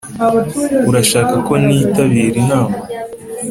urashaka 0.89 1.35
ko 1.47 1.53
ntitabira 1.63 2.35
inama? 2.43 2.77